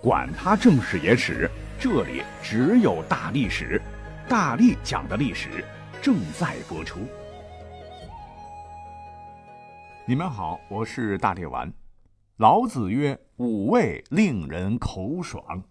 [0.00, 3.82] 管他正史野史，这里只有大历史，
[4.28, 5.64] 大力讲的历史
[6.00, 7.00] 正在播出。
[10.06, 11.72] 你们好，我是大力丸。
[12.36, 15.64] 老子曰：“五味令人口爽。”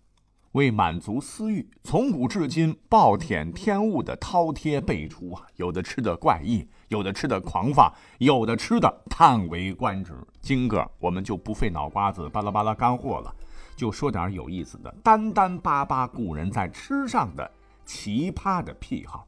[0.52, 5.44] 为满足私欲，从古至今暴殄天物的饕餮辈出啊！
[5.55, 10.14] 有的吃的怪异，有的吃的狂放，有的吃的叹为观止。
[10.41, 13.34] 今个我们就不费脑瓜子巴拉巴拉干货了。
[13.78, 17.50] 就说点有意思的，单单巴巴古人在吃上的
[17.86, 19.25] 奇葩的癖好。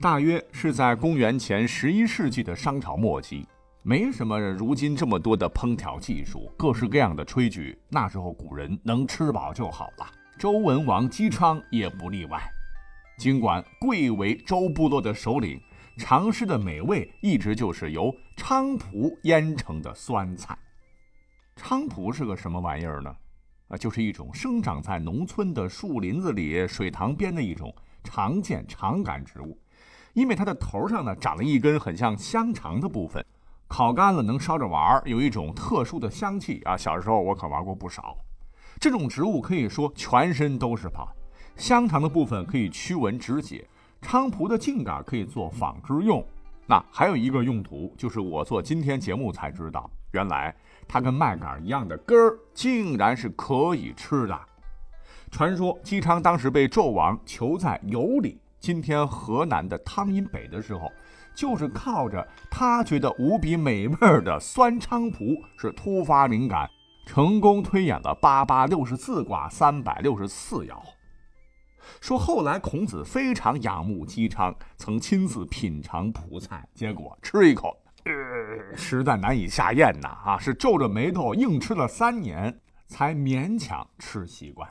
[0.00, 3.46] 大约是在公元前十一世纪的商朝末期，
[3.82, 10.06] 没什么如今这么多的烹调技术，各式各样的炊具，那时候古人能吃饱就好了。
[10.36, 12.42] 周文王姬昌也不例外。
[13.16, 15.60] 尽管贵为周部落的首领，
[15.98, 20.58] 尝试的美味一直就是由菖蒲腌成的酸菜。
[21.62, 23.16] 菖蒲是个什么玩意儿呢？
[23.68, 29.56] 啊，就是一种生长在农村的树林子里、水塘边的一种常见长杆植物。
[30.12, 33.24] 因为它的头上呢长了一根很像香肠的部分，
[33.68, 36.76] 烤干了能烧着玩儿，有一种特殊的香气啊。
[36.76, 38.18] 小时候我可玩过不少。
[38.80, 41.14] 这种植物可以说全身都是宝，
[41.56, 43.64] 香肠的部分可以驱蚊止血，
[44.02, 46.26] 菖蒲的茎杆可以做纺织用。
[46.66, 50.52] 那还有一个用途，就是我做今天节目才知道，原来。
[50.88, 54.40] 它跟麦秆一样的根儿，竟然是可以吃的。
[55.30, 60.92] 传说姬昌当时被纣王囚在羑里（今天河南的汤阴北）的时候，
[61.34, 66.68] 就是靠着他觉得无比美味的酸菖蒲，是突发灵感，
[67.06, 70.76] 成功推演了八八六十四卦三百六十四爻。
[72.00, 77.81] 说后来孔子非常仰慕姬昌，曾亲自品尝蒲菜，结果吃一口。
[78.74, 80.08] 实在难以下咽呐！
[80.24, 84.68] 啊，是皱着眉头硬吃了三年，才勉强吃习惯。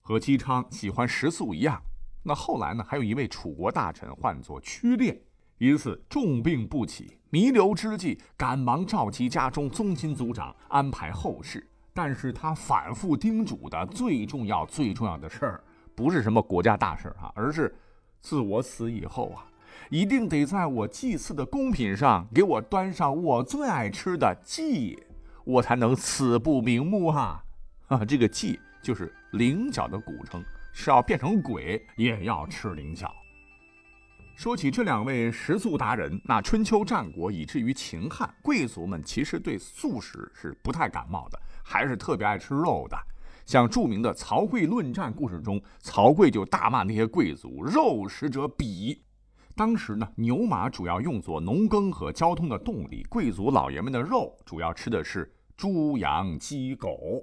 [0.00, 1.80] 和姬昌喜欢食素一样，
[2.22, 2.84] 那后来呢？
[2.86, 5.22] 还有一位楚国大臣唤作屈烈，
[5.58, 11.66] 一次重病不起，弥留之际，赶忙召集家中宗亲族长安排后事。
[11.92, 15.64] 但是他反复叮嘱的最重要、最重要的事儿，
[15.94, 17.74] 不是什么国家大事啊，而是
[18.20, 19.46] 自我死以后啊。
[19.88, 25.02] 一定得在我祭祀的贡品上给我端上我最爱吃的祭，
[25.44, 27.42] 我才能死不瞑目哈！
[27.88, 33.12] 啊，这个祭就是菱角的古称，是要变成鬼也要吃菱角。
[34.36, 42.96] 说起这两位食素达人，那春秋战国以至于秦汉，贵族们其实对素食是不太感冒的，还是特别爱吃肉的。
[43.44, 48.96] 像著名的曹刿论战故事中，曹刿就大骂那些贵族：“肉食者鄙。”
[49.54, 57.22] 当时呢，牛马主要用作农耕和交通的动力，贵族老爷们的肉主要吃的是猪、羊、鸡、狗，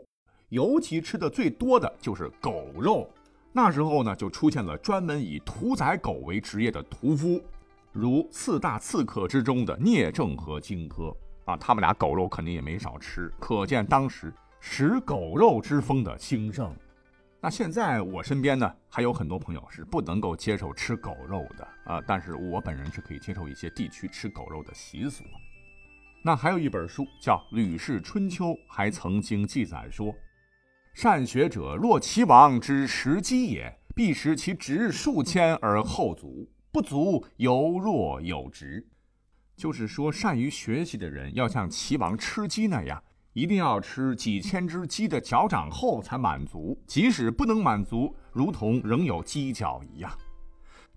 [0.49, 3.09] 尤其吃的最多的就是狗肉。
[3.51, 7.41] 那时候呢，就出现了专门以屠宰狗为职业的屠夫，
[7.91, 11.15] 如四大刺客之中的聂政和荆轲
[11.45, 16.71] 啊，他们俩狗肉肯定也没少吃，可见当时食狗肉之风的兴盛。
[17.40, 25.24] 那现在我身边呢，还有很多朋友是不能够接受吃狗肉的啊，但是我本人是可以接受一些地区吃狗肉的习俗。
[26.24, 30.14] 那还有一本书叫《吕氏春秋》，还曾经记载说
[30.94, 38.86] ：“善学者若其王之食鸡也，必食其直数千而后足，不足犹若有直。”
[39.56, 43.02] 就是说，善于学习的人要像齐王吃鸡那样。
[43.38, 50.12] 一定要吃几千只鸡的脚掌后才满足，即使不能满足，如同仍有鸡脚一样。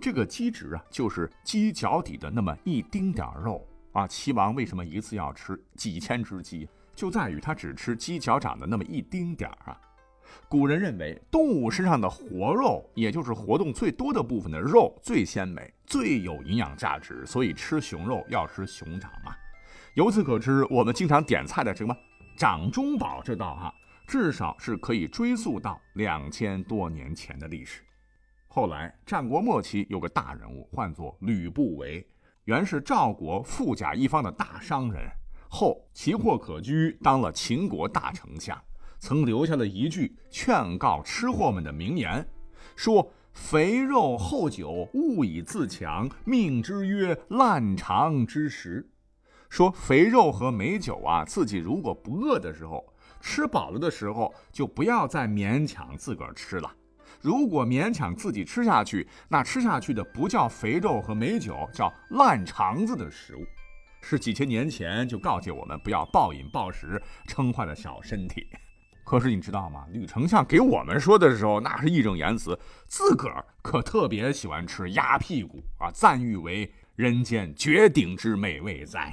[0.00, 4.06] 这个鸡指啊，就是鸡脚底的那么一丁点儿肉啊。
[4.06, 6.66] 齐王为什么一次要吃几千只鸡？
[6.94, 9.78] 就在于他只吃鸡脚掌的那么一丁点儿啊。
[10.48, 19.34] 古人认为，动物身上的活肉，也就是活动最多的部分的肉最鲜美，最有营养价值，所以吃熊肉要吃熊掌嘛。
[19.92, 21.94] 由此可知，我们经常点菜的什么？
[22.40, 23.74] 掌中宝这道哈，
[24.06, 27.82] 至少是可以追溯到两千多年前的历史。
[28.48, 32.02] 后来战国末期有个大人物，唤作吕不韦，
[32.44, 35.06] 原是赵国富甲一方的大商人，
[35.50, 38.58] 后奇货可居，当了秦国大丞相，
[38.98, 42.26] 曾留下了一句劝告吃货们的名言，
[42.74, 48.88] 说：“肥肉厚酒，勿以自强，命之曰烂肠之食。”
[49.50, 52.82] 说肥肉和美酒啊，自己如果不饿的时候，
[53.20, 56.72] 吃饱了的时候，就不要再勉强自个儿吃了。
[57.20, 63.44] 如果勉强自己吃下去，那吃下去的不叫肥肉和美酒，叫烂肠子的食物。
[64.00, 68.46] 是几千年前就告诫我们不要暴饮暴食，撑坏了小身体。
[69.04, 69.84] 可是你知道吗？
[69.90, 79.12] 吕丞相给我们说的时候，那是义正言辞，自个儿可特别喜欢吃鸭屁股啊，赞誉为人间绝顶之美味哉。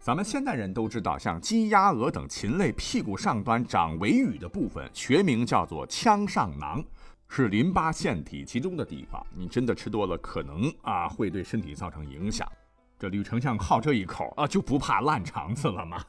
[0.00, 6.82] 咱们现代人都知道，像鸡、鸭、鹅等禽类屁股上端长尾羽的部分，学名叫做腔上囊，
[7.28, 9.22] 是淋巴腺体集中的地方。
[9.36, 12.50] 你真的吃多了，可能啊会对身体造成影响。
[12.98, 16.02] 这吕丞相好这一口啊，就不怕烂肠子了吗？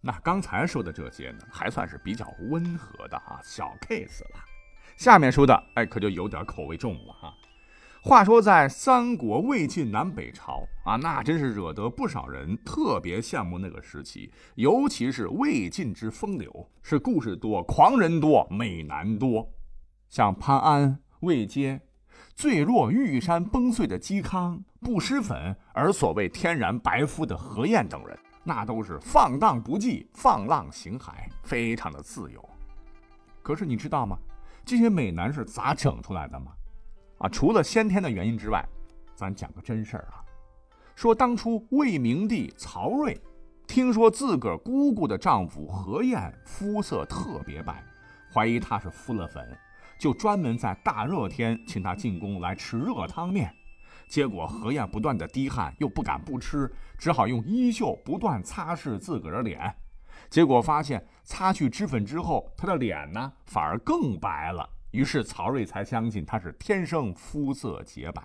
[0.00, 4.40] 那刚才说的这些呢，还算是比较温和的啊，小 case 了。
[4.96, 7.34] 下面说的，哎，可就有点口味重了哈。
[8.02, 19.46] 话说在三国、魏晋南北朝啊，那真是惹得不少人特别羡慕那个时期，尤其是魏晋之风流，是故事多、狂人多、美男多。
[20.08, 21.78] 像潘安、魏阶，
[22.34, 28.18] 最弱玉山崩碎的嵇康，不施粉而所谓天然白肤的何晏等人。
[28.42, 31.10] 那都是放荡不羁、放浪形骸，
[31.42, 32.42] 非常的自由。
[33.42, 34.18] 可是你知道吗？
[34.64, 36.52] 这些美男是咋整出来的吗？
[37.20, 38.66] 啊，除了先天的原因之外，
[39.14, 40.24] 咱讲个真事儿啊。
[40.94, 43.20] 说当初魏明帝曹睿，
[43.66, 47.84] 听说自个儿姑姑的丈夫何晏肤色特别白，
[48.32, 49.46] 怀疑他是敷了粉，
[49.98, 53.54] 就专门在大热天请他进宫来吃热汤面。
[54.08, 59.72] 结果何晏不断的滴汗，又不敢不吃，只好用衣袖不断擦拭自个儿的脸。
[60.30, 64.66] 结果发现擦去脂粉之后，他的脸呢反而更白了。
[64.90, 68.22] 于是曹睿才相信他是天生肤色洁白。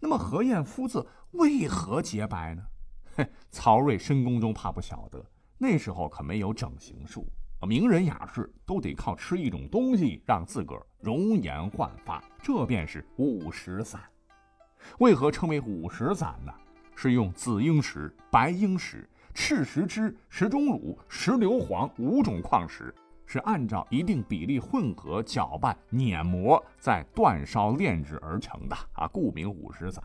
[0.00, 2.62] 那么何晏肤色为何洁白呢？
[3.14, 5.24] 嘿，曹睿深宫中怕不晓得，
[5.58, 7.26] 那时候可没有整形术，
[7.68, 14.00] 名人雅士都得靠吃一种东西让自个儿容颜焕发，这便是五石散。
[14.98, 16.52] 为何称为五石散呢？
[16.94, 22.94] 是用紫英石、白英石、赤石脂、石钟乳、石硫磺五种矿石，
[23.32, 30.04] 是按照一定比例混合搅拌碾磨，再煅烧炼制而成的啊，故名五石散。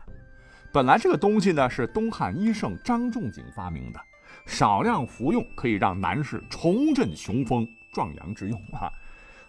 [0.72, 4.00] 本来这个东西呢是东汉医圣张仲景发明的，
[4.46, 8.88] 少量服用可以让男士重振雄风、壮阳之用啊。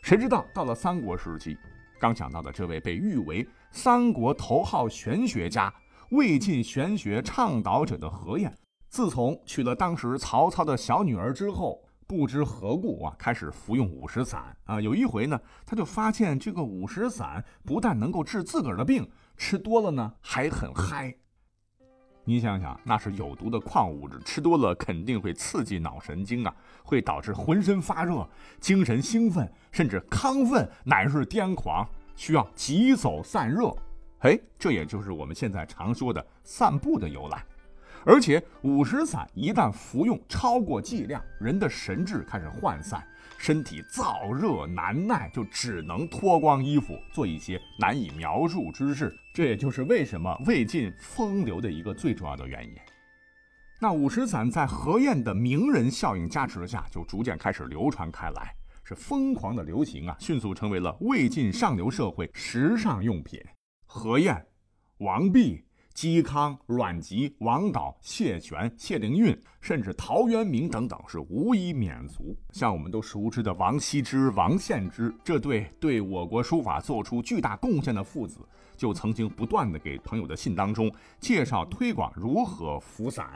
[0.02, 1.58] 谁知道到了三国时期，
[2.02, 3.48] 刚讲到的这位被誉为。
[3.72, 5.74] 三国头号玄学家、
[6.10, 8.54] 魏晋玄学倡导者的何晏，
[8.90, 11.80] 自从娶了当时曹操的小女儿之后，
[12.10, 14.82] 不知何故啊，开始服用五石散啊。
[14.82, 19.08] 有一回呢，他就发现这个五石散不但能够治自个儿的病，
[19.38, 21.16] 吃多了呢还很嗨。
[22.24, 26.52] 你想想，那是有毒的矿物质，吃多了肯定会刺激脑神经啊，
[26.84, 28.28] 会导致浑身发热、
[28.60, 31.88] 精神兴奋，甚至亢奋乃至癫狂。
[32.16, 33.72] 需要急走散热，
[34.22, 37.46] 哎，这也就是我们现在常说的散步的由来。
[38.06, 43.06] 而且五石散一旦服用超过剂量，人的神志开始涣散，
[43.38, 49.14] 身体燥热难耐，就只能脱光衣服做一些难以描述之事。
[49.34, 52.74] 这也就是为什么魏晋风流的一个最重要的原因。
[53.82, 58.54] 那五石散在何晏的名人效应加持下，就逐渐开始流传开来。
[58.84, 63.40] 是疯狂的流行啊，迅速成为了魏晋上流社会时尚用品。
[63.86, 64.44] 何晏、
[64.98, 65.64] 王弼、
[66.00, 72.34] 嵇康、阮籍、王导、谢玄、谢灵运，甚至陶渊明等等，是无一免俗。
[72.54, 78.40] 像我们都熟知的王羲之、王献之这对对我国书法做出巨大贡献的父子，
[78.78, 83.30] 就曾经不断的给朋友的信当中介绍推广如何服散。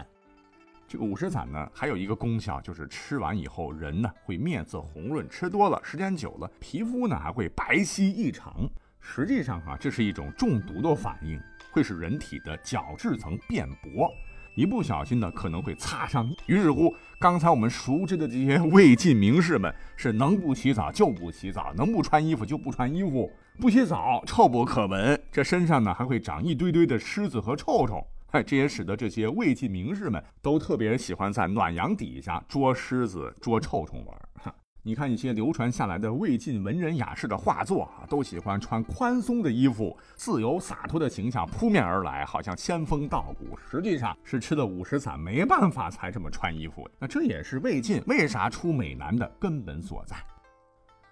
[0.88, 8.70] 这个五石散呢，还有一个功效，就是吃完以后人呢会面色红润，吃多了时间久了，皮肤呢还会白皙异常。
[9.06, 11.38] 实际上哈，这是一种中毒的反应，
[11.74, 14.14] 会使人体的角质层变薄，
[14.54, 16.32] 一不小心呢可能会擦伤。
[16.46, 28.06] 于是乎，刚才我们熟知的这些魏晋名士们，是能不洗澡就不洗澡，能不穿衣服就不穿衣服，不洗澡臭不可闻，这身上呢还会长一堆堆的虱子和臭虫。
[28.30, 34.54] 哎，这也使得这些魏晋名士们都特别喜欢在暖阳底下捉虱子、捉臭虫玩。
[34.86, 43.58] 你看一些流传下来的魏晋文人雅士的画作啊，都喜欢穿宽松的衣服，自由洒脱的形象扑面而来，好像仙风道骨。
[43.58, 46.86] 实际上是吃了五石散没办法才这么穿衣服。
[47.00, 50.18] 那这也是魏晋为啥出美男的根本所在。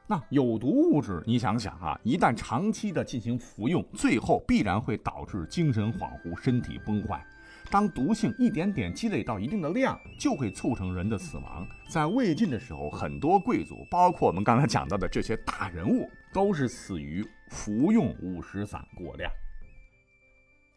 [0.05, 7.25] 那有毒物质，你想想啊，一旦长期的进行服用，最后必然会导致精神恍惚、身体崩坏。
[7.71, 11.65] 当毒性一点点积累到一定的量，就会促成人的死亡。
[11.89, 19.31] 在魏晋的时候，很多贵族，包括我们刚才讲到的这些大人物，都是死于服用五石散过量。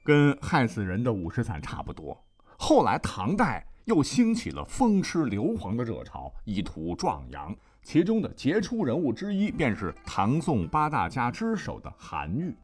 [0.04, 2.16] 跟害死人的五石散差不多。
[2.56, 7.54] 后来唐代又兴起了风吃硫磺的热潮，以图壮阳。
[7.82, 12.54] 其中的杰出人物之一，便是唐宋八大家之首的韩愈。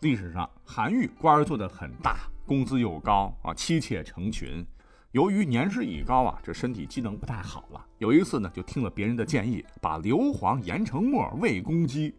[0.00, 2.16] 历史上，韩愈官儿做得很大，
[2.50, 4.66] 工资又高啊，妻妾成群。
[5.12, 7.86] 由于年事已高啊，这身体机能不太好了。
[7.98, 12.12] 有一次呢，就听了别人的建议，把硫磺研成末喂公鸡，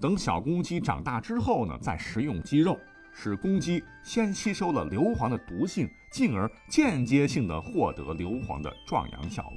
[0.00, 2.76] 等小公鸡长大之后呢，再食用鸡肉，
[3.12, 9.56] 使公鸡先吸收了硫磺的毒性，进而间接性的获得硫磺的壮阳效果。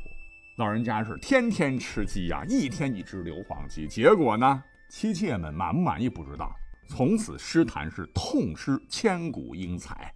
[0.58, 3.88] 老人家是天天吃鸡呀，一天一只硫磺鸡。
[3.88, 6.56] 结果呢，妻妾们满不满意不知道。
[6.88, 10.14] 从此诗坛是痛失千古英才。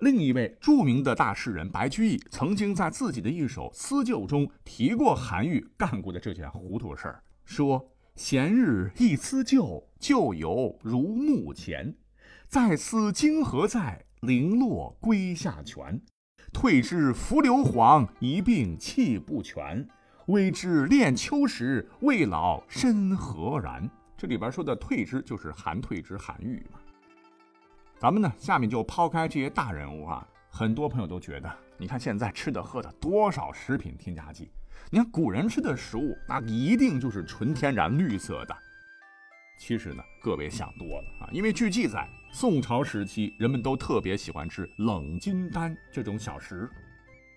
[0.00, 11.94] 另一位著名的大诗人白居易，曾经在自己的一首思旧中提过韩愈干过的这件糊涂事儿，说：“闲日一思旧，旧游如目前。
[12.48, 14.04] 再思今何在？
[14.20, 16.00] 零落归下泉。”
[16.52, 19.86] 退之伏硫磺，一病气不全。
[20.26, 23.88] 未知恋秋时，未老身何然？
[24.16, 26.78] 这里边说的退之，就是韩退之韩愈嘛。
[28.04, 34.50] 咱们呢，下面就抛开这些大人物啊，很多朋友都觉得，你看现在吃的喝的多少食品添加剂？
[34.90, 38.54] 你看古人吃的食物，那一定就是纯天然绿色的。
[39.58, 41.30] 其实呢，各位想多了啊！
[41.32, 46.70] 因为据记载，宋朝时期人们都特别喜欢吃冷金丹这种小食，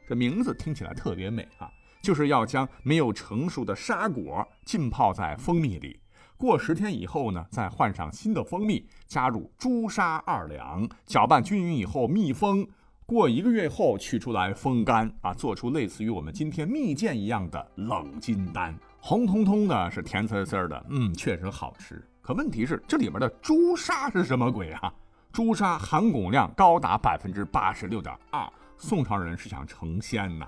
[0.05, 1.71] 这名字听起来特别美啊！
[2.03, 5.97] 就是要将没有成熟的沙果浸泡在蜂蜜里，
[6.37, 12.67] 过十天以后呢，再换上新的蜂蜜，加入朱砂二两，搅拌均匀以后密封，
[13.07, 18.77] 过一个月后取出来风干啊，做出类似于我们今天蜜饯一样的冷金丹。
[18.99, 21.99] 红彤彤的，是甜丝丝的，嗯，确实好吃。
[22.21, 24.93] 可问题是，这里面的朱砂是什么鬼啊？
[25.31, 30.47] 朱砂含汞量高达百分之八十六点二，宋朝人是想成仙呐。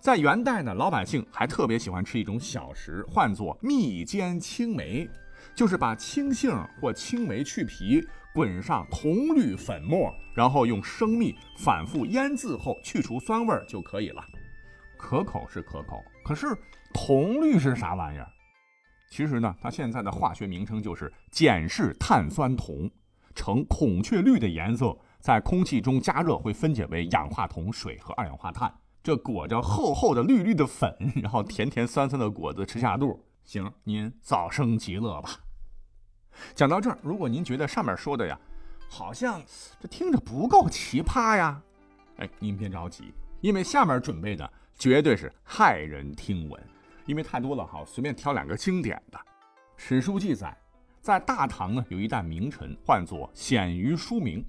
[0.00, 5.08] 在元代呢，老百姓还特别喜欢吃一种小食，唤作蜜煎青梅，
[5.54, 6.50] 就是把青杏
[6.80, 14.24] 或青梅去皮，滚上铜绿粉末，然后用生蜜反复腌制后去除酸味就可以了。
[14.96, 16.46] 可口是可口，可是。
[16.94, 18.26] 铜绿是啥玩意儿？
[19.10, 22.90] 其实呢，它现在的化学名称就是碱式碳酸铜，
[23.34, 28.72] 呈孔雀绿的颜色，在空气中加热会分解为氧化铜、水和二氧化碳。
[29.08, 35.30] 这裹着厚厚的绿绿的粉，然后甜甜酸酸的果子吃下肚，行，您早生极乐吧。
[36.54, 38.38] 讲到这儿，如果您觉得上面说的呀，
[38.90, 39.42] 好像
[39.80, 41.58] 这听着不够奇葩呀，
[42.18, 46.62] 哎，您别着急，因为下面准备的绝对是骇人听闻。
[47.06, 49.18] 因为太多了哈，随便挑两个经典的。
[49.78, 50.54] 史书记载，
[51.00, 54.44] 在大唐呢，有一代名臣，唤作鲜于书名。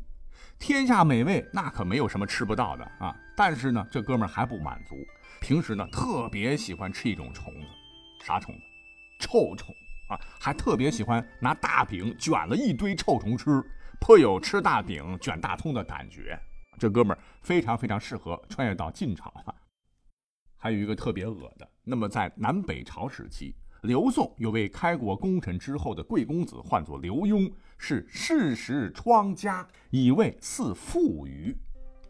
[0.59, 3.15] 天下美味，那可没有什么吃不到的啊。
[3.35, 4.95] 但是呢，这哥们儿还不满足，
[5.39, 7.67] 平时呢特别喜欢吃一种虫子，
[8.25, 8.61] 啥虫子？
[9.21, 9.73] 臭虫
[10.09, 10.19] 啊！
[10.39, 13.63] 还特别喜欢拿大饼卷了一堆臭虫吃，
[13.99, 16.39] 颇有吃大饼卷大葱的感觉。
[16.77, 19.53] 这哥们儿非常非常适合穿越到晋朝啊。
[20.57, 31.55] 还有一个特别恶的，那么在南北朝时期，刘宋有位开国功臣之后的贵公子，唤作刘墉，是世时疮痂，以为似负鱼。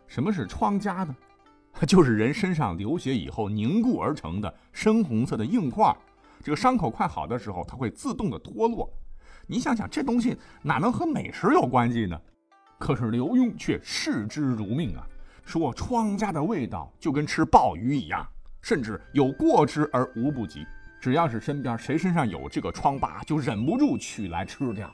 [0.07, 1.15] 什么是疮痂呢？
[1.85, 5.95] 就是人身上流血以后凝固而成的深红色的硬块，
[6.43, 8.91] 这个伤口快好的时候，它会自动的脱落。
[9.45, 12.19] 你想想，这东西哪能和美食有关系呢？
[12.79, 15.05] 可是刘墉却视之如命啊，
[15.45, 18.27] 说疮痂的味道就跟吃鲍鱼一样。
[18.61, 20.65] 甚至有过之而无不及，
[20.99, 24.91] 只要是身边谁身上有这个疮疤，就忍不住取来吃掉。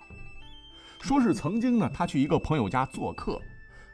[1.01, 3.41] 说是曾经呢，他去一个朋友家做客，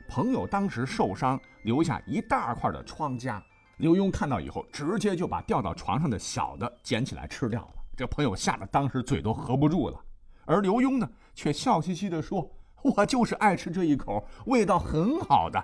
[0.07, 3.41] 朋友当时受伤，留下一大块的疮痂。
[3.77, 7.73] 刘墉看到以后，直接就把掉到床上的小的捡起来吃掉了。
[7.97, 9.99] 这朋友吓得当时嘴都合不住了，
[10.45, 12.49] 而刘墉呢，却笑嘻嘻地说
[12.83, 15.63] ：“我就是爱吃这一口，味道很好的。”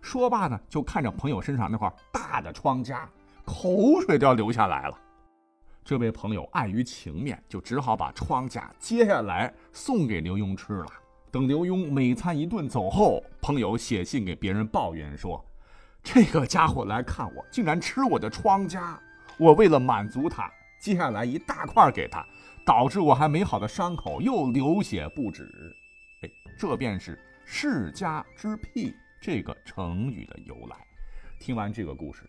[0.00, 3.00] 说罢呢，就看着朋友身上那块大的疮痂。
[3.44, 4.98] 口水都要流下来了，
[5.88, 10.86] 这位朋友碍于情面，就只好把疮痂接下来送给刘墉吃了。
[11.30, 15.42] 等刘墉每餐一顿走后，朋友写信给别人抱怨说
[16.04, 18.98] ：“这个家伙来看我，竟然吃我的疮痂。
[19.38, 22.22] 我为了满足他，接下来一大块给他，
[22.66, 25.50] 导致我还没好的伤口又流血不止。”
[26.20, 26.28] 哎，
[26.58, 30.76] 这便是“世家之癖”这个成语的由来。
[31.40, 32.28] 听完这个故事。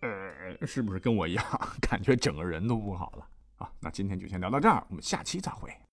[0.00, 1.44] 呃，是不是跟我一样，
[1.80, 3.26] 感觉整个人都不好了
[3.56, 3.70] 啊？
[3.80, 5.72] 那今天就先聊到这儿，我们下期再会。